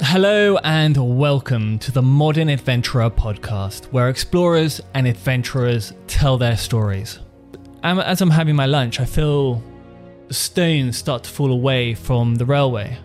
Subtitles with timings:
[0.00, 7.20] Hello and welcome to the Modern Adventurer podcast, where explorers and adventurers tell their stories.
[7.84, 9.62] Um, as I'm having my lunch, I feel
[10.30, 12.98] stones start to fall away from the railway.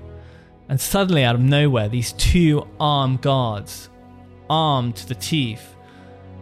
[0.67, 3.91] And suddenly, out of nowhere, these two armed guards,
[4.49, 5.75] armed to the teeth,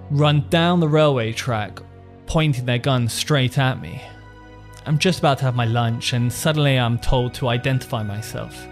[0.09, 1.82] run down the railway track,
[2.26, 4.02] pointing their guns straight at me.
[4.86, 8.66] I'm just about to have my lunch, and suddenly I'm told to identify myself.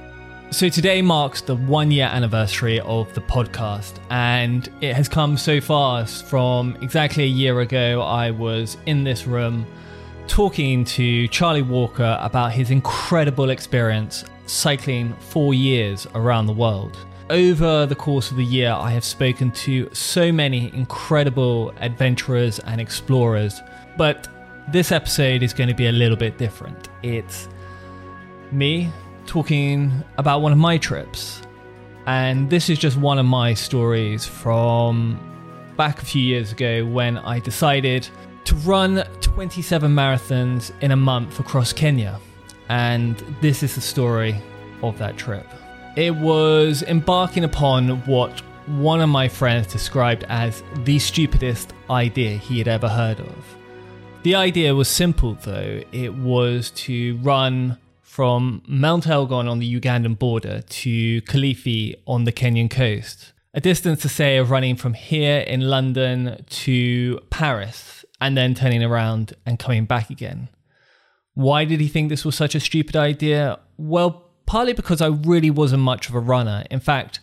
[0.52, 5.60] So today marks the one year anniversary of the podcast, and it has come so
[5.60, 8.02] fast from exactly a year ago.
[8.02, 9.66] I was in this room
[10.28, 16.98] talking to Charlie Walker about his incredible experience cycling four years around the world.
[17.30, 22.80] Over the course of the year, I have spoken to so many incredible adventurers and
[22.80, 23.62] explorers,
[23.98, 24.30] but
[24.70, 26.88] this episode is going to be a little bit different.
[27.04, 27.50] It's
[28.52, 28.90] me
[29.26, 31.42] talking about one of my trips.
[32.06, 35.20] And this is just one of my stories from
[35.76, 38.08] back a few years ago when I decided
[38.46, 42.20] to run 27 marathons in a month across Kenya.
[42.70, 44.40] And this is the story
[44.82, 45.48] of that trip.
[45.96, 52.58] It was embarking upon what one of my friends described as the stupidest idea he
[52.58, 53.58] had ever heard of.
[54.24, 57.78] The idea was simple though, it was to run
[58.16, 63.34] from Mount Elgon on the Ugandan border to Kilifi on the Kenyan coast.
[63.54, 68.82] A distance to say of running from here in London to Paris and then turning
[68.82, 70.48] around and coming back again.
[71.34, 73.60] Why did he think this was such a stupid idea?
[73.76, 76.64] Well, partly because I really wasn't much of a runner.
[76.72, 77.20] In fact,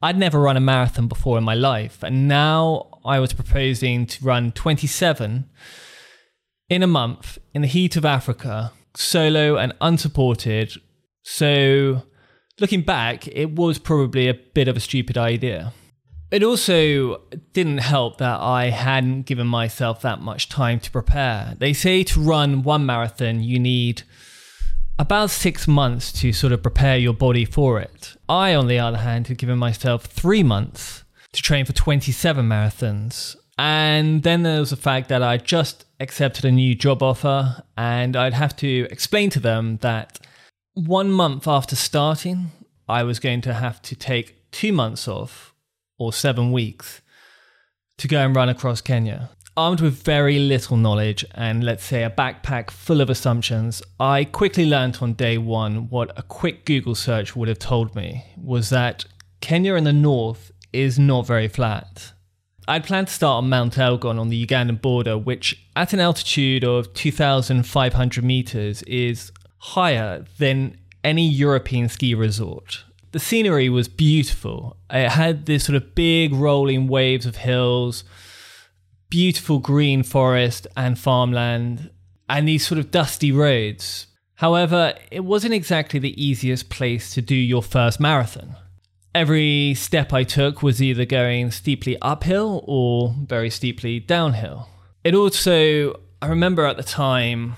[0.00, 4.24] I'd never run a marathon before in my life, and now I was proposing to
[4.24, 5.50] run 27
[6.68, 10.72] in a month in the heat of Africa solo and unsupported.
[11.22, 12.02] So,
[12.60, 15.72] looking back, it was probably a bit of a stupid idea.
[16.30, 21.54] It also didn't help that I hadn't given myself that much time to prepare.
[21.58, 24.02] They say to run one marathon, you need
[24.98, 28.16] about six months to sort of prepare your body for it.
[28.28, 33.36] I, on the other hand, had given myself three months to train for 27 marathons.
[33.58, 38.16] And then there was the fact that I just accepted a new job offer, and
[38.16, 40.18] I'd have to explain to them that
[40.74, 42.50] one month after starting,
[42.88, 45.54] I was going to have to take two months off
[45.98, 47.00] or seven weeks
[47.98, 49.30] to go and run across Kenya.
[49.56, 54.66] Armed with very little knowledge and let's say a backpack full of assumptions, I quickly
[54.66, 59.06] learned on day one what a quick Google search would have told me was that
[59.40, 62.12] Kenya in the north is not very flat.
[62.68, 66.64] I'd planned to start on Mount Elgon on the Ugandan border, which at an altitude
[66.64, 72.84] of 2,500 meters is higher than any European ski resort.
[73.12, 74.76] The scenery was beautiful.
[74.90, 78.02] It had this sort of big rolling waves of hills,
[79.10, 81.90] beautiful green forest and farmland,
[82.28, 84.08] and these sort of dusty roads.
[84.34, 88.56] However, it wasn't exactly the easiest place to do your first marathon
[89.16, 94.68] every step I took was either going steeply uphill or very steeply downhill.
[95.04, 97.54] It also, I remember at the time,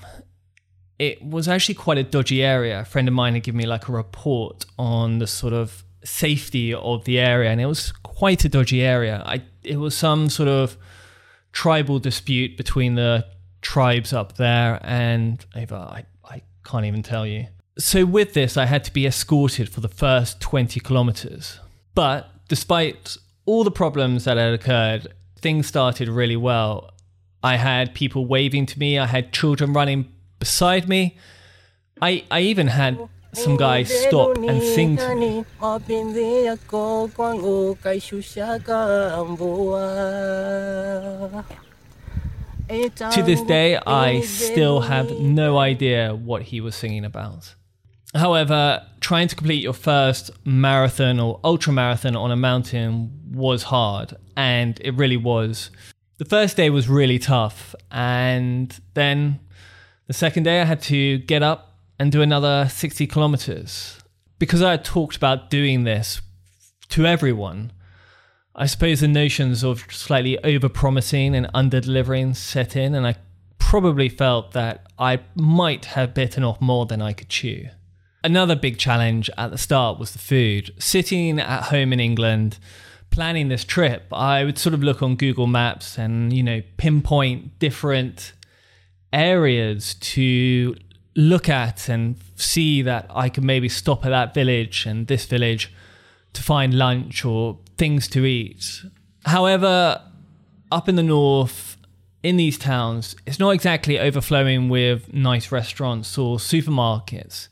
[0.97, 2.79] it was actually quite a dodgy area.
[2.79, 6.73] A friend of mine had given me like a report on the sort of safety
[6.73, 9.21] of the area, and it was quite a dodgy area.
[9.25, 10.77] I it was some sort of
[11.51, 13.25] tribal dispute between the
[13.61, 17.47] tribes up there and Ava, I, I can't even tell you.
[17.79, 21.59] So with this I had to be escorted for the first 20 kilometers.
[21.95, 23.15] But despite
[23.45, 26.91] all the problems that had occurred, things started really well.
[27.41, 31.17] I had people waving to me, I had children running beside me.
[32.01, 32.99] I I even had
[33.33, 35.45] some guy stop and sing to me.
[42.69, 47.55] To this day, I still have no idea what he was singing about.
[48.15, 54.15] However, trying to complete your first marathon or ultra marathon on a mountain was hard,
[54.35, 55.69] and it really was.
[56.17, 59.39] The first day was really tough, and then
[60.07, 63.99] the second day I had to get up and do another 60 kilometers.
[64.39, 66.21] Because I had talked about doing this
[66.89, 67.73] to everyone,
[68.55, 73.15] I suppose the notions of slightly over promising and under delivering set in, and I
[73.59, 77.69] probably felt that I might have bitten off more than I could chew.
[78.23, 80.71] Another big challenge at the start was the food.
[80.77, 82.57] Sitting at home in England,
[83.11, 87.59] planning this trip, I would sort of look on Google Maps and, you know, pinpoint
[87.59, 88.33] different
[89.13, 90.75] areas to
[91.15, 95.71] look at and see that I could maybe stop at that village and this village
[96.33, 98.83] to find lunch or things to eat.
[99.25, 100.01] However,
[100.71, 101.77] up in the north,
[102.21, 107.47] in these towns, it's not exactly overflowing with nice restaurants or supermarkets.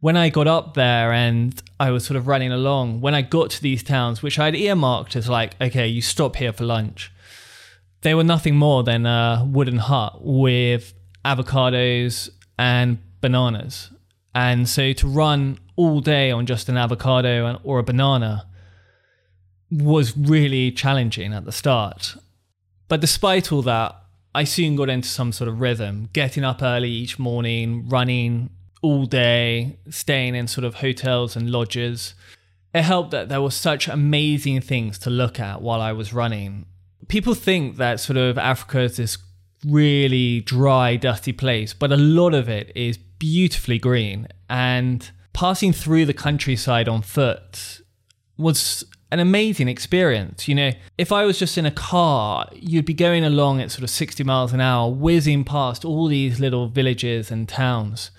[0.00, 3.50] When I got up there and I was sort of running along, when I got
[3.50, 7.10] to these towns, which I'd earmarked as like, okay, you stop here for lunch,
[8.02, 10.92] they were nothing more than a wooden hut with
[11.24, 12.28] avocados
[12.58, 13.90] and bananas.
[14.34, 18.46] And so to run all day on just an avocado or a banana
[19.70, 22.16] was really challenging at the start.
[22.88, 23.96] But despite all that,
[24.34, 28.50] I soon got into some sort of rhythm, getting up early each morning, running
[28.82, 32.14] all day, staying in sort of hotels and lodges.
[32.74, 36.66] It helped that there were such amazing things to look at while I was running.
[37.08, 39.18] People think that sort of Africa is this
[39.64, 44.28] really dry, dusty place, but a lot of it is beautifully green.
[44.48, 47.80] And passing through the countryside on foot
[48.36, 50.48] was an amazing experience.
[50.48, 53.84] You know, if I was just in a car, you'd be going along at sort
[53.84, 58.10] of 60 miles an hour, whizzing past all these little villages and towns.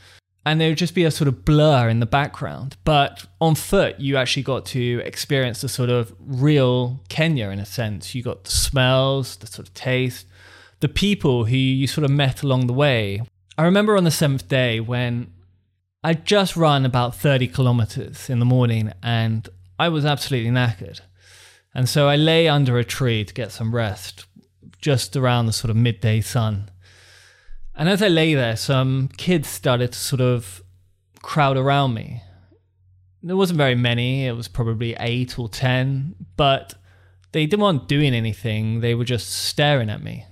[0.47, 2.77] And there would just be a sort of blur in the background.
[2.85, 7.65] But on foot, you actually got to experience the sort of real Kenya in a
[7.65, 8.15] sense.
[8.15, 10.25] You got the smells, the sort of taste,
[10.79, 13.21] the people who you sort of met along the way.
[13.57, 15.33] I remember on the seventh day when
[16.01, 21.01] I'd just run about 30 kilometers in the morning and I was absolutely knackered.
[21.75, 24.25] And so I lay under a tree to get some rest
[24.79, 26.69] just around the sort of midday sun.
[27.77, 30.63] And as I lay there, some kids started to sort of
[31.21, 32.23] crowd around me.
[33.21, 36.73] There wasn't very many, it was probably eight or ten, but
[37.33, 40.25] they didn't want doing anything, they were just staring at me.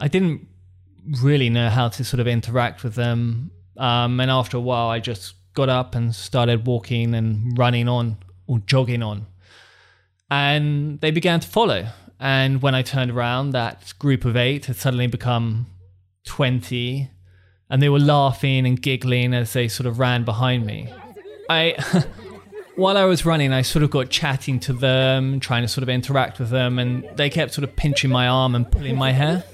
[0.00, 0.48] I didn't
[1.22, 3.52] really know how to sort of interact with them.
[3.76, 8.16] Um, and after a while, I just got up and started walking and running on
[8.48, 9.26] or jogging on.
[10.30, 11.88] And they began to follow.
[12.18, 15.66] And when I turned around, that group of eight had suddenly become
[16.24, 17.10] 20.
[17.70, 20.92] And they were laughing and giggling as they sort of ran behind me.
[21.48, 22.04] I.
[22.76, 25.88] while I was running, I sort of got chatting to them, trying to sort of
[25.88, 29.44] interact with them, and they kept sort of pinching my arm and pulling my hair.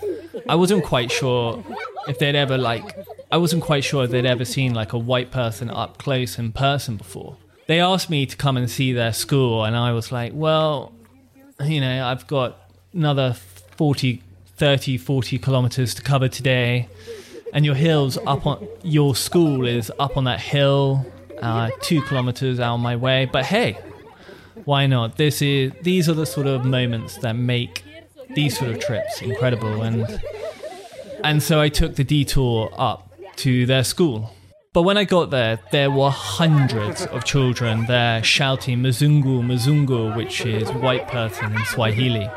[0.48, 1.64] I wasn't quite sure
[2.06, 2.96] if they'd ever like
[3.30, 6.52] I wasn't quite sure if they'd ever seen like a white person up close in
[6.52, 7.36] person before.
[7.66, 10.92] They asked me to come and see their school and I was like, well,
[11.62, 14.22] you know, I've got another 40
[14.58, 16.88] 30 40 kilometers to cover today
[17.52, 21.06] and your hills up on your school is up on that hill
[21.40, 23.78] uh, 2 kilometers out of my way, but hey,
[24.64, 25.16] why not?
[25.16, 27.84] This is these are the sort of moments that make
[28.34, 30.20] these sort of trips incredible and
[31.24, 34.32] and so I took the detour up to their school.
[34.74, 40.44] But when I got there, there were hundreds of children there shouting Mzungu, Mzungu, which
[40.44, 42.28] is white person in Swahili.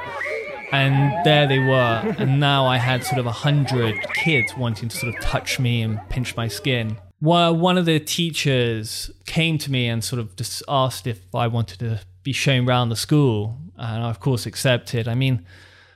[0.71, 4.97] And there they were, and now I had sort of a hundred kids wanting to
[4.97, 6.97] sort of touch me and pinch my skin.
[7.19, 11.47] Well, one of the teachers came to me and sort of just asked if I
[11.47, 15.07] wanted to be shown around the school, and I of course accepted.
[15.07, 15.45] I mean,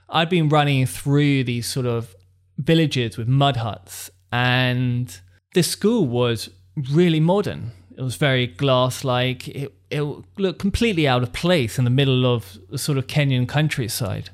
[0.09, 2.13] I'd been running through these sort of
[2.57, 5.17] villages with mud huts, and
[5.53, 6.49] this school was
[6.91, 7.71] really modern.
[7.97, 9.47] It was very glass like.
[9.47, 10.01] It, it
[10.37, 14.29] looked completely out of place in the middle of the sort of Kenyan countryside.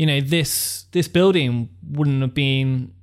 [0.00, 2.94] You know, this this building wouldn't have been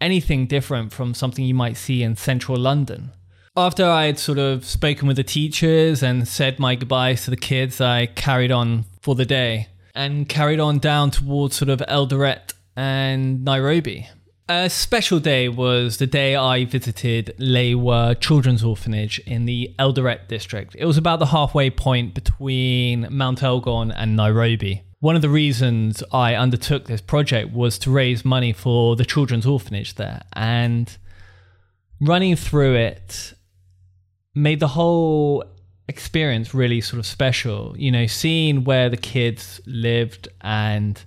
[0.00, 3.10] anything different from something you might see in central London.
[3.56, 7.36] After I had sort of spoken with the teachers and said my goodbyes to the
[7.36, 9.66] kids, I carried on for the day
[9.96, 14.06] and carried on down towards sort of Eldoret and Nairobi.
[14.48, 20.76] A special day was the day I visited Lewa Children's Orphanage in the Eldoret district.
[20.78, 24.84] It was about the halfway point between Mount Elgon and Nairobi.
[25.00, 29.46] One of the reasons I undertook this project was to raise money for the children's
[29.46, 30.22] orphanage there.
[30.32, 30.96] And
[32.00, 33.34] running through it
[34.34, 35.44] made the whole
[35.86, 37.76] experience really sort of special.
[37.78, 41.00] You know, seeing where the kids lived and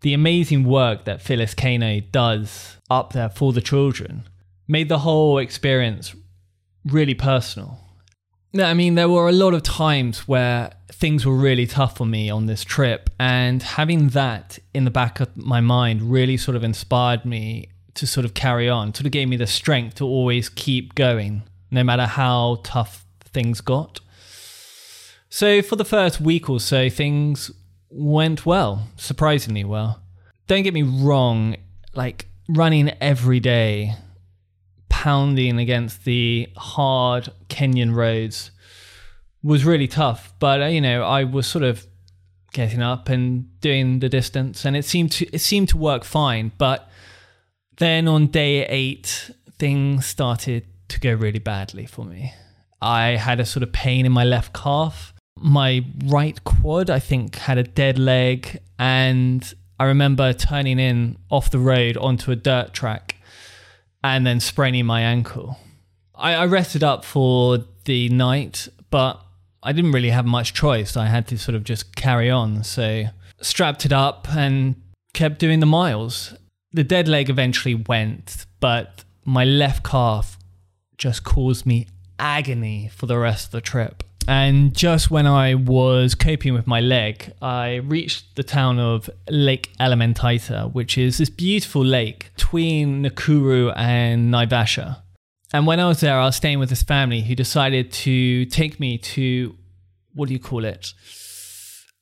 [0.00, 4.24] the amazing work that Phyllis Kano does up there for the children
[4.66, 6.14] made the whole experience
[6.84, 7.78] really personal.
[8.56, 12.30] I mean, there were a lot of times where things were really tough for me
[12.30, 16.64] on this trip, and having that in the back of my mind really sort of
[16.64, 20.48] inspired me to sort of carry on, sort of gave me the strength to always
[20.48, 24.00] keep going, no matter how tough things got.
[25.28, 27.50] So, for the first week or so, things
[27.90, 30.00] went well, surprisingly well.
[30.46, 31.56] Don't get me wrong,
[31.94, 33.94] like running every day,
[35.02, 38.50] pounding against the hard Kenyan roads
[39.42, 40.32] was really tough.
[40.38, 41.86] But, uh, you know, I was sort of
[42.52, 46.50] getting up and doing the distance and it seemed to it seemed to work fine
[46.56, 46.90] but
[47.76, 52.32] then on day 8 things started to go really badly for me
[52.80, 57.36] i had a sort of pain in my left calf my right quad, I think,
[57.36, 58.60] had a dead leg.
[58.78, 63.16] And I remember turning in off the road onto a dirt track
[64.02, 65.58] and then spraining my ankle.
[66.14, 69.20] I, I rested up for the night, but
[69.62, 70.96] I didn't really have much choice.
[70.96, 72.64] I had to sort of just carry on.
[72.64, 73.04] So
[73.40, 74.76] strapped it up and
[75.14, 76.34] kept doing the miles.
[76.72, 80.38] The dead leg eventually went, but my left calf
[80.96, 81.86] just caused me
[82.18, 84.02] agony for the rest of the trip.
[84.28, 89.72] And just when I was coping with my leg, I reached the town of Lake
[89.80, 95.02] Elementaita, which is this beautiful lake between Nakuru and Naivasha.
[95.54, 98.78] And when I was there, I was staying with this family who decided to take
[98.78, 99.56] me to,
[100.12, 100.92] what do you call it?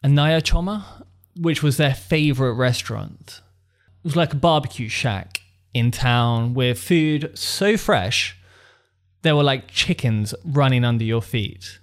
[0.03, 1.07] A Nyama Choma,
[1.37, 3.41] which was their favorite restaurant.
[4.01, 5.43] It was like a barbecue shack
[5.73, 8.37] in town with food so fresh,
[9.23, 11.79] there were like chickens running under your feet.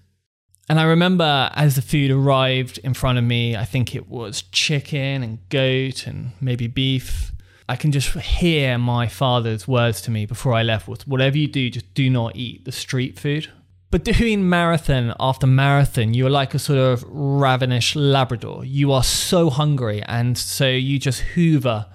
[0.70, 4.44] And I remember as the food arrived in front of me, I think it was
[4.44, 7.32] chicken and goat and maybe beef.
[7.68, 11.48] I can just hear my father's words to me before I left was whatever you
[11.48, 13.50] do, just do not eat the street food.
[13.92, 18.66] But doing marathon after marathon, you're like a sort of ravenous Labrador.
[18.66, 21.86] You are so hungry, and so you just hoover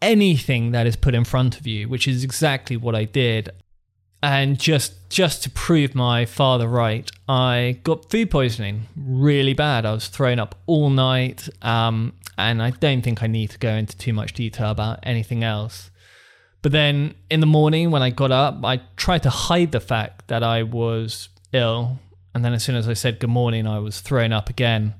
[0.00, 3.50] anything that is put in front of you, which is exactly what I did
[4.24, 9.84] and just just to prove my father right, I got food poisoning really bad.
[9.84, 13.70] I was thrown up all night, um, and I don't think I need to go
[13.70, 15.90] into too much detail about anything else.
[16.62, 20.28] But then in the morning when I got up, I tried to hide the fact
[20.28, 21.98] that I was ill,
[22.34, 24.94] and then as soon as I said good morning, I was thrown up again.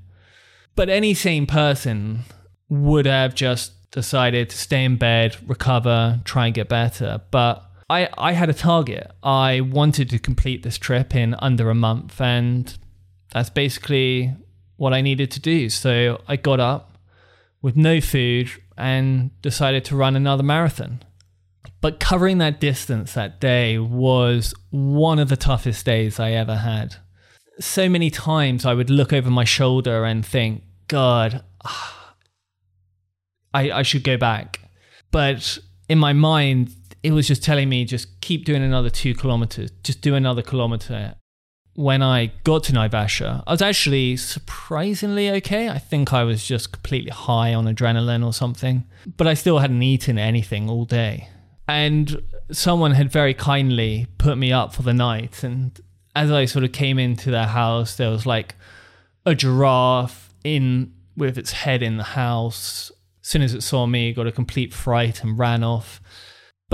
[0.75, 2.19] But any sane person
[2.69, 8.09] would have just decided to stay in bed, recover, try and get better, but I,
[8.17, 9.11] I had a target.
[9.21, 12.75] I wanted to complete this trip in under a month, and
[13.31, 14.33] that's basically
[14.77, 15.69] what I needed to do.
[15.69, 16.97] So I got up
[17.61, 21.03] with no food and decided to run another marathon.
[21.81, 26.95] But covering that distance that day was one of the toughest days I ever had.
[27.59, 32.15] So many times I would look over my shoulder and think, God, ah,
[33.53, 34.59] I, I should go back.
[35.11, 36.71] But in my mind,
[37.05, 41.13] it was just telling me just keep doing another two kilometers, just do another kilometer.
[41.75, 45.69] When I got to Naivasha, I was actually surprisingly okay.
[45.69, 48.85] I think I was just completely high on adrenaline or something,
[49.17, 51.29] but I still hadn't eaten anything all day.
[51.67, 55.43] And someone had very kindly put me up for the night.
[55.43, 55.79] And
[56.15, 58.55] as I sort of came into their house, there was like
[59.27, 62.91] a giraffe in with its head in the house.
[63.21, 66.01] As soon as it saw me, it got a complete fright and ran off.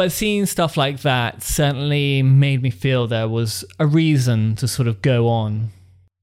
[0.01, 4.87] But seeing stuff like that certainly made me feel there was a reason to sort
[4.87, 5.69] of go on.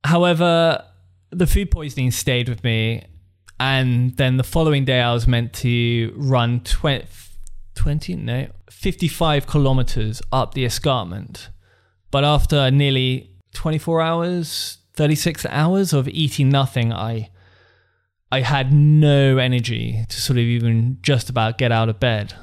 [0.03, 0.85] However,
[1.31, 3.05] the food poisoning stayed with me.
[3.61, 7.07] And then the following day, I was meant to run 20,
[7.77, 11.49] 20 no, 55 kilometers up the escarpment.
[12.11, 17.31] But after nearly 24 hours, 36 hours of eating nothing, I
[18.33, 22.35] I had no energy to sort of even just about get out of bed.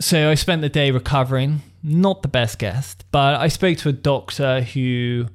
[0.00, 1.62] So I spent the day recovering.
[1.82, 5.26] Not the best guest, but I spoke to a doctor who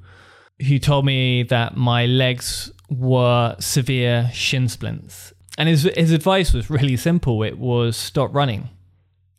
[0.68, 5.34] who told me that my legs were severe shin splints.
[5.58, 7.44] And his his advice was really simple.
[7.44, 8.70] It was stop running.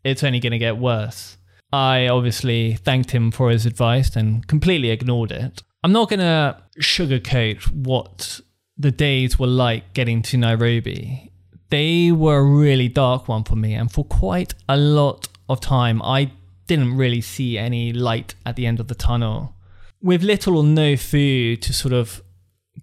[0.02, 1.36] It's only going to get worse.
[1.72, 5.62] I obviously thanked him for his advice and completely ignored it.
[5.82, 8.40] I'm not going to sugarcoat what
[8.78, 11.32] the days were like getting to Nairobi.
[11.70, 16.00] They were a really dark one for me, and for quite a lot of time,
[16.02, 16.32] I
[16.66, 19.54] didn't really see any light at the end of the tunnel.
[20.02, 22.22] With little or no food to sort of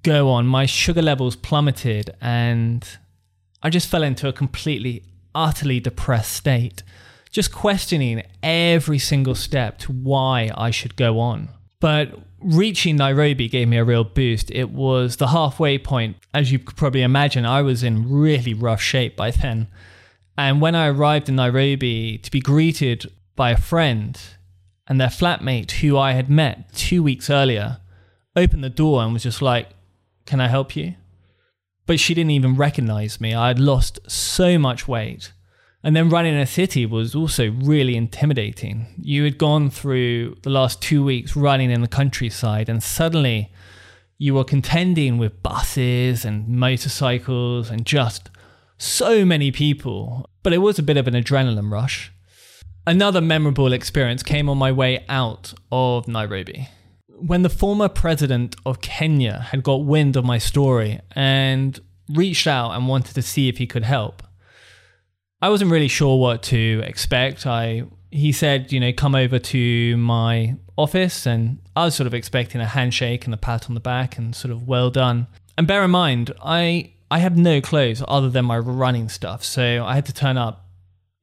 [0.03, 2.87] go on, my sugar levels plummeted, and
[3.63, 6.83] I just fell into a completely, utterly depressed state,
[7.31, 11.49] just questioning every single step to why I should go on.
[11.79, 14.51] But reaching Nairobi gave me a real boost.
[14.51, 16.17] It was the halfway point.
[16.33, 19.67] As you could probably imagine, I was in really rough shape by then.
[20.37, 24.19] And when I arrived in Nairobi to be greeted by a friend
[24.87, 27.79] and their flatmate who I had met two weeks earlier,
[28.35, 29.69] opened the door and was just like,
[30.25, 30.95] Can I help you?
[31.85, 33.33] But she didn't even recognize me.
[33.33, 35.31] I had lost so much weight.
[35.83, 38.85] And then running in a city was also really intimidating.
[39.01, 43.51] You had gone through the last two weeks running in the countryside, and suddenly
[44.19, 48.29] you were contending with buses and motorcycles and just
[48.77, 50.29] so many people.
[50.43, 52.11] But it was a bit of an adrenaline rush.
[52.85, 56.69] Another memorable experience came on my way out of Nairobi.
[57.07, 62.71] When the former president of Kenya had got wind of my story and reached out
[62.71, 64.23] and wanted to see if he could help,
[65.41, 67.47] I wasn't really sure what to expect.
[67.47, 72.13] I he said, you know, come over to my office, and I was sort of
[72.13, 75.27] expecting a handshake and a pat on the back and sort of well done.
[75.57, 79.83] And bear in mind, I I had no clothes other than my running stuff, so
[79.85, 80.67] I had to turn up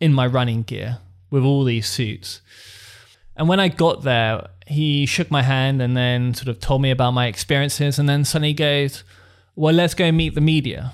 [0.00, 0.98] in my running gear
[1.30, 2.40] with all these suits.
[3.36, 6.90] And when I got there, he shook my hand and then sort of told me
[6.90, 9.04] about my experiences, and then suddenly goes,
[9.54, 10.92] "Well, let's go meet the media."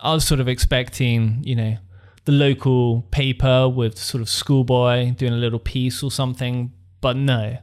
[0.00, 1.78] I was sort of expecting, you know,
[2.28, 7.56] the local paper with sort of schoolboy doing a little piece or something, but no.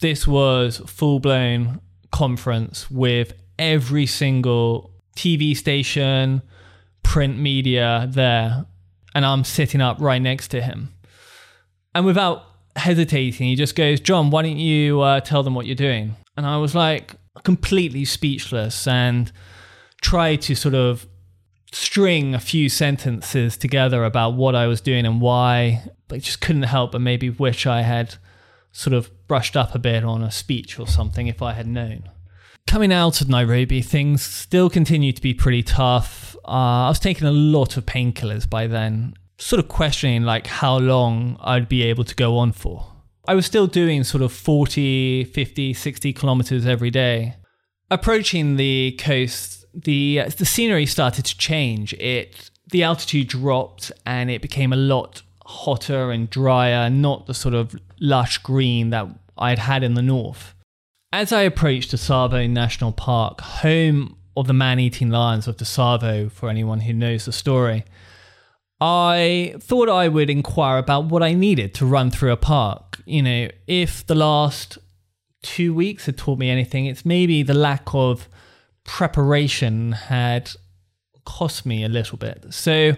[0.00, 1.80] This was full blown
[2.12, 6.42] conference with every single TV station,
[7.02, 8.66] print media there,
[9.14, 10.92] and I'm sitting up right next to him.
[11.94, 12.42] And without
[12.76, 16.14] hesitating, he just goes, John, why don't you uh, tell them what you're doing?
[16.36, 19.32] And I was like completely speechless and
[20.02, 21.06] tried to sort of
[21.72, 26.62] string a few sentences together about what I was doing and why, but just couldn't
[26.62, 28.16] help but maybe wish I had
[28.72, 32.10] sort of brushed up a bit on a speech or something if I had known.
[32.66, 36.36] Coming out of Nairobi, things still continue to be pretty tough.
[36.44, 40.76] Uh, I was taking a lot of painkillers by then, sort of questioning like how
[40.76, 42.92] long I'd be able to go on for.
[43.28, 47.36] I was still doing sort of 40, 50, 60 kilometers every day.
[47.90, 51.92] Approaching the coast the uh, the scenery started to change.
[51.94, 57.54] It the altitude dropped and it became a lot hotter and drier, not the sort
[57.54, 59.06] of lush green that
[59.38, 60.54] I'd had in the north.
[61.12, 66.80] As I approached Tsavo National Park, home of the man-eating lions of Tsavo, for anyone
[66.80, 67.84] who knows the story,
[68.80, 73.00] I thought I would inquire about what I needed to run through a park.
[73.06, 74.78] You know, if the last
[75.42, 78.28] two weeks had taught me anything, it's maybe the lack of
[78.86, 80.52] preparation had
[81.24, 82.46] cost me a little bit.
[82.50, 82.92] So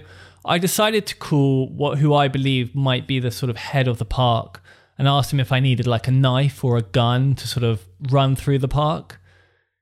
[0.45, 3.99] I decided to call what who I believe might be the sort of head of
[3.99, 4.63] the park
[4.97, 7.87] and asked him if I needed like a knife or a gun to sort of
[8.11, 9.21] run through the park.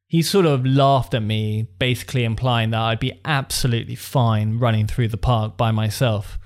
[0.06, 5.08] He sort of laughed at me, basically implying that I'd be absolutely fine running through
[5.08, 6.38] the park by myself.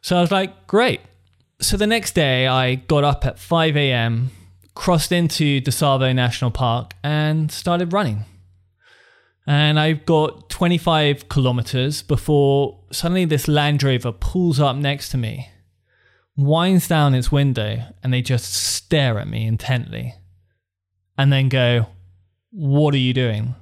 [0.00, 1.00] So I was like, great.
[1.60, 4.30] So the next day, I got up at 5 a.m.,
[4.74, 8.24] crossed into Tsavo National Park, and started running
[9.46, 15.50] and I've got 25 kilometers before suddenly this Land Rover pulls up next to me,
[16.36, 20.14] winds down its window, and they just stare at me intently
[21.18, 21.86] and then go,
[22.50, 23.54] What are you doing?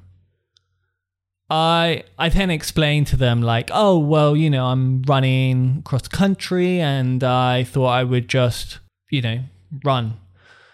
[1.52, 6.80] I I then explained to them like, oh well, you know, I'm running cross country
[6.80, 8.78] and I thought I would just,
[9.10, 9.40] you know,
[9.84, 10.16] run.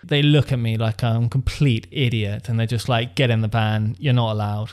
[0.04, 3.40] They look at me like I'm a complete idiot and they're just like, get in
[3.40, 4.72] the van, you're not allowed.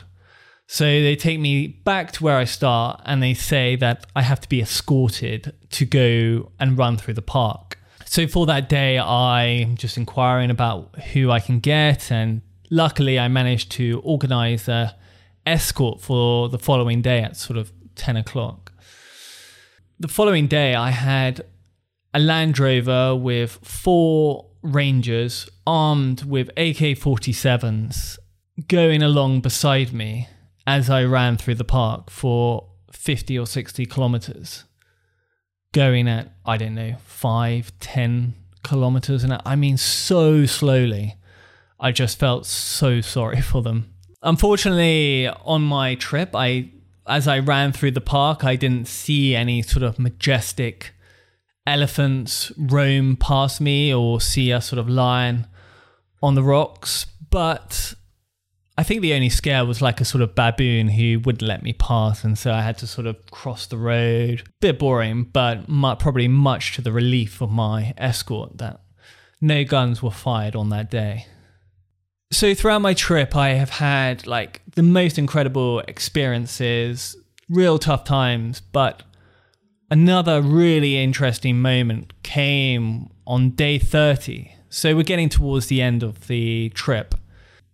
[0.68, 4.40] So they take me back to where I start and they say that I have
[4.40, 7.78] to be escorted to go and run through the park.
[8.04, 13.28] So for that day, I'm just inquiring about who I can get and luckily, I
[13.28, 14.96] managed to organize a
[15.44, 18.72] escort for the following day at sort of 10 o'clock.
[19.98, 21.42] The following day, I had
[22.12, 28.18] a Land Rover with four Rangers armed with AK 47s
[28.68, 30.28] going along beside me
[30.66, 34.64] as I ran through the park for 50 or 60 kilometers,
[35.72, 39.42] going at, I don't know, 5, 10 kilometers an hour.
[39.44, 41.16] I mean, so slowly.
[41.78, 43.92] I just felt so sorry for them.
[44.22, 46.70] Unfortunately, on my trip, I
[47.06, 50.92] as I ran through the park, I didn't see any sort of majestic
[51.66, 55.46] elephants roam past me or see a sort of lion
[56.22, 57.06] on the rocks.
[57.30, 57.94] But
[58.78, 61.72] I think the only scare was like a sort of baboon who wouldn't let me
[61.72, 64.42] pass, and so I had to sort of cross the road.
[64.60, 65.66] Bit boring, but
[65.98, 68.80] probably much to the relief of my escort that
[69.40, 71.26] no guns were fired on that day.
[72.32, 77.16] So throughout my trip, I have had like the most incredible experiences,
[77.48, 79.04] real tough times, but
[79.90, 84.52] another really interesting moment came on day 30.
[84.68, 87.14] So we're getting towards the end of the trip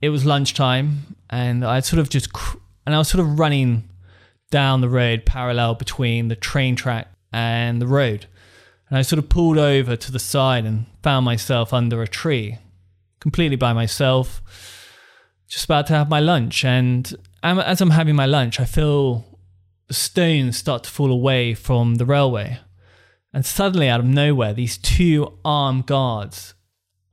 [0.03, 3.89] it was lunchtime and I sort of just cr- and I was sort of running
[4.51, 8.27] down the road parallel between the train track and the road.
[8.89, 12.59] And I sort of pulled over to the side and found myself under a tree,
[13.21, 14.43] completely by myself,
[15.49, 16.65] just about to have my lunch.
[16.65, 19.25] And as I'm having my lunch, I feel
[19.89, 22.59] the stones start to fall away from the railway.
[23.33, 26.53] And suddenly, out of nowhere, these two armed guards,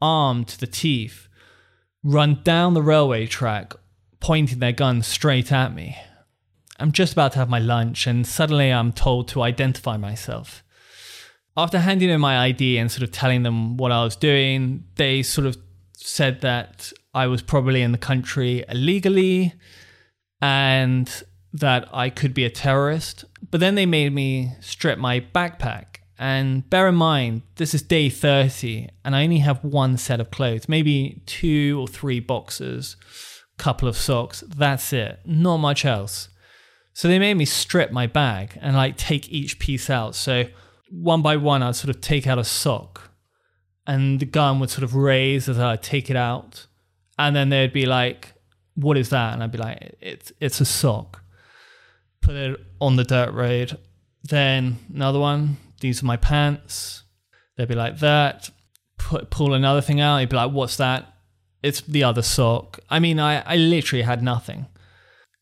[0.02, 1.29] armed to the teeth,
[2.04, 3.74] run down the railway track,
[4.20, 5.98] pointing their guns straight at me.
[6.80, 10.64] I'm just about to have my lunch, and suddenly I'm told to identify myself.
[11.58, 15.24] After handing in my ID and sort of telling them what I was doing, they
[15.24, 15.58] sort of
[15.94, 19.54] said that I was probably in the country illegally
[20.42, 23.26] and that I could be a terrorist.
[23.52, 28.10] But then they made me strip my backpack and bear in mind, this is day
[28.10, 32.98] 30, and I only have one set of clothes, maybe two or three boxes,
[33.58, 34.44] couple of socks.
[34.46, 35.22] That's it.
[35.26, 36.28] Not much else.
[36.92, 40.14] So they made me strip my bag and like take each piece out.
[40.14, 40.46] So
[40.90, 43.12] one by one, I'd sort of take out a sock,
[43.88, 46.68] and the gun would sort of raise as I'd take it out.
[47.18, 48.34] And then they'd be like,
[48.76, 49.34] What is that?
[49.34, 51.24] And I'd be like, It's, it's a sock.
[52.20, 53.78] Put it on the dirt road.
[54.24, 57.04] Then another one, these are my pants.
[57.58, 58.50] They'd be like that.
[58.98, 60.20] Put, pull another thing out.
[60.20, 61.14] He'd be like, what's that?
[61.62, 62.80] It's the other sock.
[62.90, 64.68] I mean, I, I literally had nothing.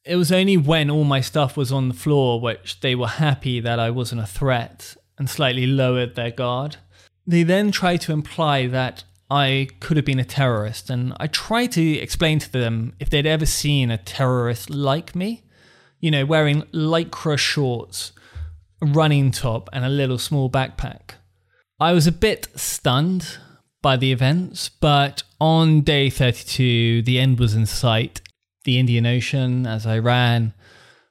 [0.04, 3.60] It was only when all my stuff was on the floor, which they were happy
[3.60, 6.78] that I wasn't a threat and slightly lowered their guard.
[7.26, 11.74] They then tried to imply that I could have been a terrorist, and I tried
[11.74, 15.44] to explain to them if they'd ever seen a terrorist like me,
[16.00, 18.14] you know, wearing lycra shorts
[18.82, 21.16] running top, and a little small backpack.
[21.80, 23.38] I was a bit stunned
[23.82, 28.22] by the events, but on day 32, the end was in sight.
[28.64, 30.54] The Indian Ocean, as I ran,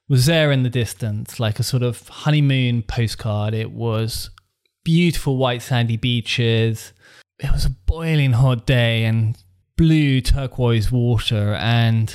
[0.09, 3.55] was there in the distance, like a sort of honeymoon postcard.
[3.55, 4.31] It was
[4.85, 6.93] beautiful white sandy beaches.
[7.39, 9.37] It was a boiling hot day and
[9.77, 11.55] blue turquoise water.
[11.55, 12.15] And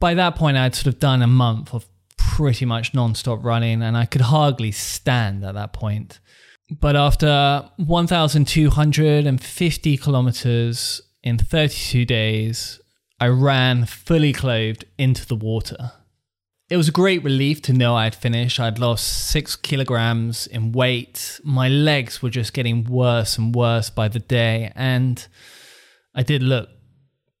[0.00, 1.86] by that point, I'd sort of done a month of
[2.34, 6.18] pretty much non-stop running and I could hardly stand at that point.
[6.70, 12.80] But after 1,250 kilometers in 32 days,
[13.20, 15.92] I ran fully clothed into the water.
[16.68, 18.58] It was a great relief to know I had finished.
[18.58, 21.38] I'd lost six kilograms in weight.
[21.44, 24.72] My legs were just getting worse and worse by the day.
[24.74, 25.24] And
[26.12, 26.72] I did look a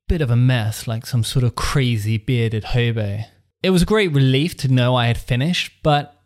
[0.06, 3.24] bit of a mess, like some sort of crazy bearded hobo.
[3.66, 6.22] It was a great relief to know I had finished, but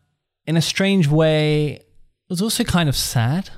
[0.47, 1.87] in a strange way, it
[2.29, 3.49] was also kind of sad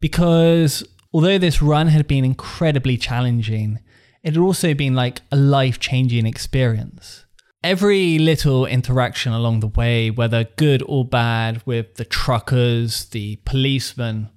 [0.00, 0.82] because
[1.12, 3.78] although this run had been incredibly challenging,
[4.24, 7.24] it had also been like a life changing experience.
[7.62, 14.30] Every little interaction along the way, whether good or bad, with the truckers, the policemen,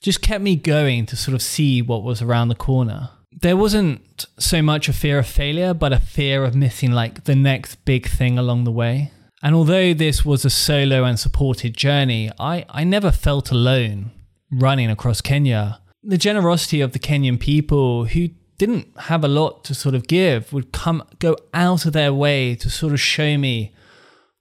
[0.00, 4.26] just kept me going to sort of see what was around the corner there wasn't
[4.38, 8.06] so much a fear of failure, but a fear of missing like the next big
[8.08, 9.12] thing along the way.
[9.42, 14.10] And although this was a solo and supported journey, I, I never felt alone
[14.50, 15.80] running across Kenya.
[16.02, 20.52] The generosity of the Kenyan people who didn't have a lot to sort of give
[20.52, 23.72] would come go out of their way to sort of show me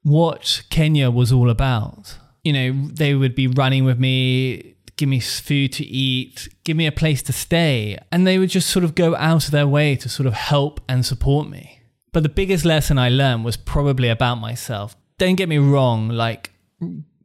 [0.04, 2.17] what Kenya was all about.
[2.43, 6.86] You know, they would be running with me, give me food to eat, give me
[6.86, 7.98] a place to stay.
[8.12, 10.82] And they would just sort of go out of their way to sort of help
[10.90, 11.80] and support me.
[12.12, 14.98] But the biggest lesson I learned was probably about myself.
[15.18, 16.52] Don't get me wrong, like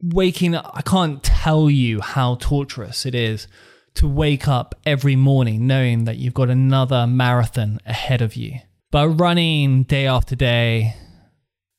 [0.01, 3.49] waking up, I can't tell you how torturous it is
[3.95, 8.61] to wake up every morning knowing that you've got another marathon ahead of you.
[8.93, 10.95] But running day after day,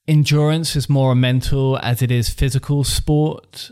[0.10, 3.71] endurance is more a mental as it is physical sport.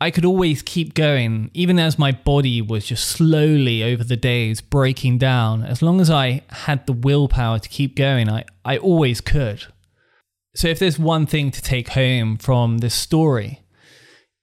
[0.00, 4.60] I could always keep going, even as my body was just slowly over the days
[4.60, 5.64] breaking down.
[5.64, 9.66] As long as I had the willpower to keep going, I, I always could.
[10.54, 13.60] So, if there's one thing to take home from this story,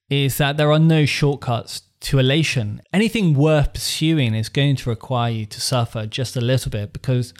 [0.09, 2.81] is that there are no shortcuts to elation.
[2.93, 7.33] Anything worth pursuing is going to require you to suffer just a little bit because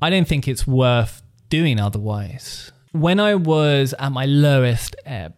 [0.00, 2.72] I don't think it's worth doing otherwise.
[2.92, 5.34] When I was at my lowest ebb,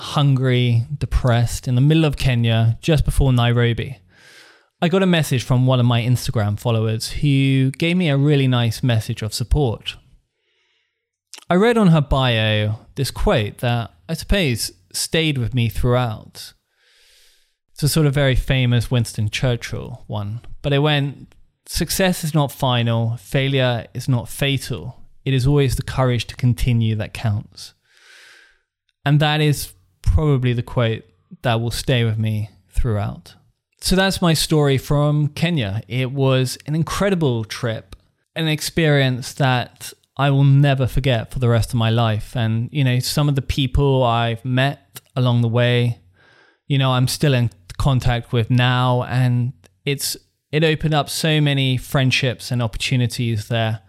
[0.00, 3.98] hungry, depressed, in the middle of Kenya, just before Nairobi,
[4.82, 8.48] I got a message from one of my Instagram followers who gave me a really
[8.48, 9.96] nice message of support.
[11.50, 16.54] I read on her bio this quote that I suppose stayed with me throughout.
[17.72, 21.34] It's a sort of very famous Winston Churchill one, but it went
[21.66, 24.96] Success is not final, failure is not fatal.
[25.24, 27.74] It is always the courage to continue that counts.
[29.04, 29.72] And that is
[30.14, 31.04] probably the quote
[31.42, 33.34] that will stay with me throughout.
[33.80, 35.82] So that's my story from Kenya.
[35.88, 37.96] It was an incredible trip,
[38.36, 42.36] an experience that I will never forget for the rest of my life.
[42.36, 46.00] And, you know, some of the people I've met along the way,
[46.66, 49.54] you know, I'm still in contact with now and
[49.86, 50.14] it's
[50.52, 53.80] it opened up so many friendships and opportunities there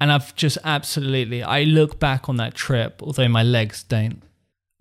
[0.00, 4.24] and i've just absolutely i look back on that trip although my legs don't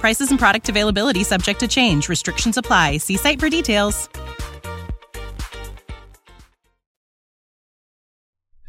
[0.00, 2.08] Prices and product availability subject to change.
[2.08, 2.98] Restrictions apply.
[2.98, 4.08] See site for details.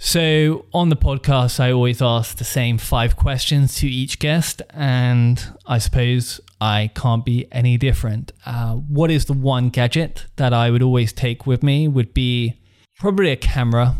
[0.02, 5.39] So, on the podcast, I always ask the same five questions to each guest, and
[5.68, 8.32] I suppose I can't be any different.
[8.46, 11.88] Uh, what is the one gadget that I would always take with me?
[11.88, 12.60] Would be
[12.98, 13.98] probably a camera.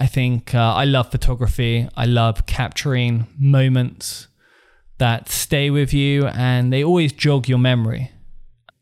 [0.00, 1.88] I think uh, I love photography.
[1.96, 4.26] I love capturing moments
[5.00, 8.12] that stay with you and they always jog your memory.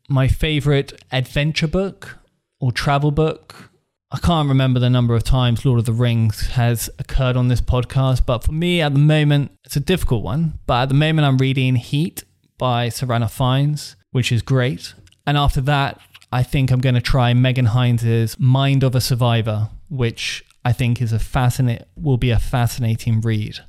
[0.07, 2.19] My favorite adventure book
[2.59, 3.69] or travel book
[4.11, 7.61] I can't remember the number of times Lord of the Rings has occurred on this
[7.61, 10.57] podcast, but for me at the moment, it's a difficult one.
[10.65, 12.23] But at the moment, I'm reading Heat
[12.57, 14.95] by Sir Ranulph Fiennes, which is great.
[15.27, 16.01] And after that,
[16.31, 21.03] I think I'm going to try Megan Hine's Mind of a Survivor, which I think
[21.03, 23.59] is a fascinate will be a fascinating read.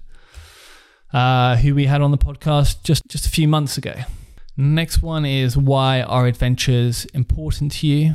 [1.12, 3.94] Uh, who we had on the podcast just just a few months ago.
[4.56, 8.14] Next one is why are adventures important to you?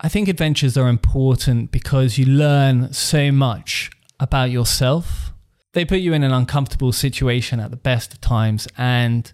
[0.00, 5.32] I think adventures are important because you learn so much about yourself.
[5.74, 8.66] They put you in an uncomfortable situation at the best of times.
[8.76, 9.32] And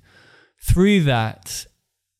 [0.60, 1.66] through that,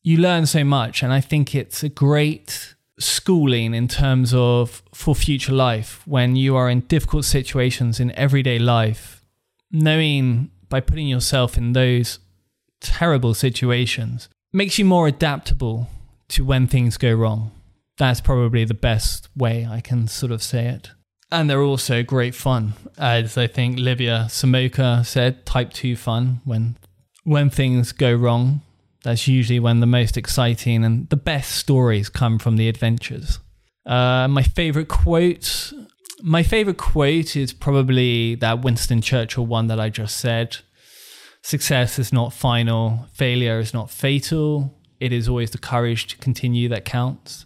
[0.01, 1.03] you learn so much.
[1.03, 6.55] And I think it's a great schooling in terms of for future life when you
[6.55, 9.23] are in difficult situations in everyday life,
[9.71, 12.19] knowing by putting yourself in those
[12.79, 15.89] terrible situations makes you more adaptable
[16.29, 17.51] to when things go wrong.
[17.97, 20.91] That's probably the best way I can sort of say it.
[21.31, 26.41] And they're also great fun, as I think Livia Samoka said, type 2 fun.
[26.43, 26.77] When,
[27.23, 28.61] when things go wrong,
[29.03, 33.39] that's usually when the most exciting and the best stories come from the adventures.
[33.85, 35.71] Uh, my favorite quote,
[36.21, 40.57] my favorite quote is probably that Winston Churchill one that I just said.
[41.41, 44.75] Success is not final, failure is not fatal.
[44.99, 47.45] It is always the courage to continue that counts.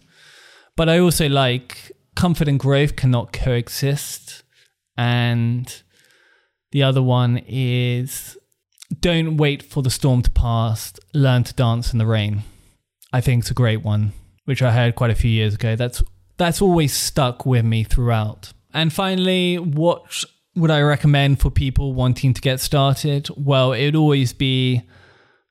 [0.76, 4.42] But I also like comfort and growth cannot coexist.
[4.96, 5.82] And
[6.72, 8.36] the other one is
[9.00, 12.42] don't wait for the storm to pass, learn to dance in the rain.
[13.12, 14.12] I think it's a great one,
[14.44, 15.76] which I heard quite a few years ago.
[15.76, 16.02] That's
[16.36, 18.52] that's always stuck with me throughout.
[18.74, 20.24] And finally, what
[20.56, 23.28] would I recommend for people wanting to get started?
[23.36, 24.82] Well, it'd always be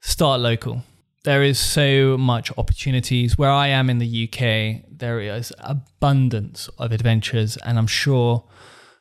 [0.02, 0.84] start local.
[1.24, 3.38] There is so much opportunities.
[3.38, 8.44] Where I am in the UK, there is abundance of adventures, and I'm sure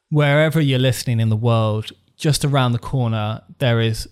[0.09, 4.09] wherever you're listening in the world, just around the corner, there is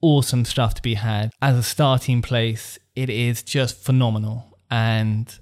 [0.00, 1.32] awesome stuff to be had.
[1.42, 4.58] As a starting place, it is just phenomenal.
[4.70, 5.38] And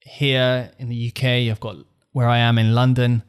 [0.00, 1.76] here in the UK, I've got
[2.12, 3.22] where I am in London.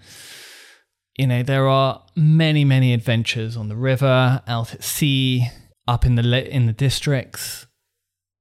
[1.17, 5.47] You know, there are many, many adventures on the river, out at sea,
[5.87, 7.67] up in the in the districts,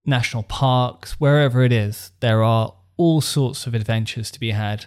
[0.05, 2.13] national parks, wherever it is.
[2.21, 4.87] There are all sorts of adventures to be had.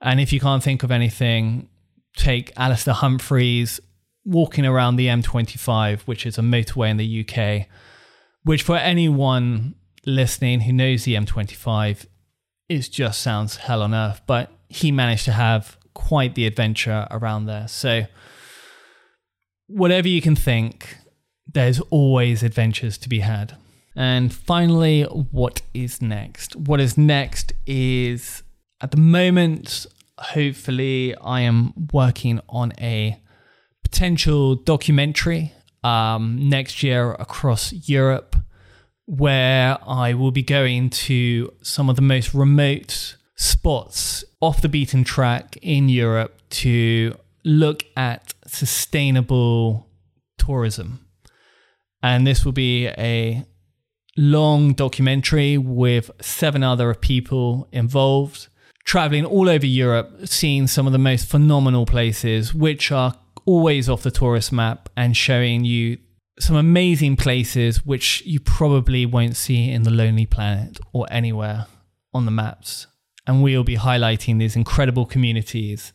[0.00, 1.68] And if you can't think of anything,
[2.16, 3.80] take Alastair Humphreys
[4.24, 7.68] walking around the M25, which is a motorway in the UK,
[8.42, 12.06] which for anyone listening who knows the M25
[12.72, 14.22] it just sounds hell on earth.
[14.26, 17.68] But he managed to have quite the adventure around there.
[17.68, 18.06] So,
[19.66, 20.96] whatever you can think,
[21.46, 23.56] there's always adventures to be had.
[23.94, 26.56] And finally, what is next?
[26.56, 28.42] What is next is
[28.80, 29.86] at the moment,
[30.18, 33.20] hopefully, I am working on a
[33.82, 35.52] potential documentary
[35.84, 38.31] um, next year across Europe
[39.06, 45.04] where I will be going to some of the most remote spots off the beaten
[45.04, 49.88] track in Europe to look at sustainable
[50.38, 51.06] tourism.
[52.02, 53.44] And this will be a
[54.16, 58.48] long documentary with seven other people involved,
[58.84, 64.02] traveling all over Europe, seeing some of the most phenomenal places, which are always off
[64.02, 65.98] the tourist map, and showing you
[66.38, 71.66] some amazing places which you probably won't see in the Lonely Planet or anywhere
[72.14, 72.86] on the maps.
[73.26, 75.92] And we'll be highlighting these incredible communities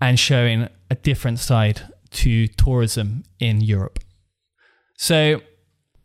[0.00, 3.98] and showing a different side to tourism in Europe.
[4.96, 5.40] So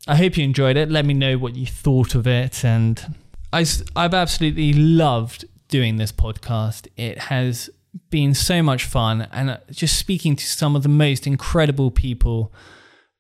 [0.08, 0.90] I hope you enjoyed it.
[0.90, 2.66] Let me know what you thought of it.
[2.66, 3.16] And
[3.54, 6.88] I, I've absolutely loved doing this podcast.
[6.98, 7.70] It has
[8.10, 12.54] been so much fun and uh, just speaking to some of the most incredible people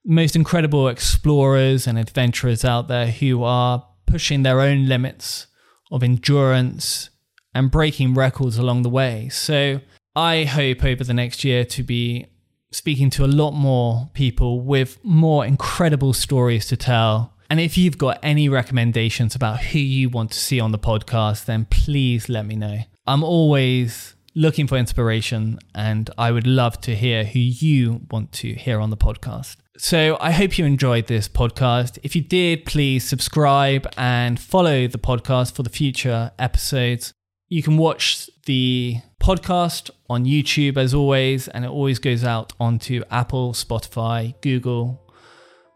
[0.05, 5.47] most incredible explorers and adventurers out there who are pushing their own limits
[5.91, 7.09] of endurance
[7.53, 9.29] and breaking records along the way.
[9.29, 9.81] So
[10.15, 12.27] I hope over the next year to be
[12.71, 17.33] speaking to a lot more people with more incredible stories to tell.
[17.49, 21.45] And if you've got any recommendations about who you want to see on the podcast,
[21.45, 22.79] then please let me know.
[23.05, 28.53] I'm always looking for inspiration and I would love to hear who you want to
[28.53, 29.57] hear on the podcast.
[29.77, 31.97] So I hope you enjoyed this podcast.
[32.03, 37.13] If you did, please subscribe and follow the podcast for the future episodes.
[37.49, 43.03] You can watch the podcast on YouTube as always, and it always goes out onto
[43.11, 45.01] Apple, Spotify, Google,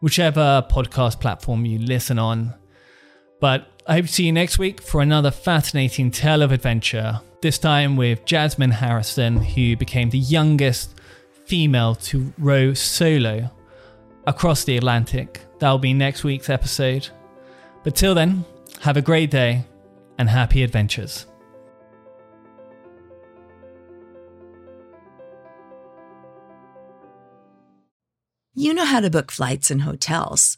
[0.01, 2.53] whichever podcast platform you listen on.
[3.41, 7.60] But I hope to see you next week for another fascinating tale of adventure, this
[7.60, 10.99] time with Jasmine Harrison, who became the youngest
[11.45, 13.51] female to row solo
[14.25, 15.41] across the Atlantic.
[15.60, 17.08] That'll be next week's episode.
[17.84, 18.45] But till then,
[18.81, 19.63] have a great day
[20.17, 21.27] and happy adventures.
[28.55, 30.58] You know how to book flights and hotels.